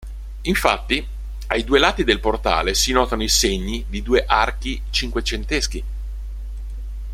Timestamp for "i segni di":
3.21-4.01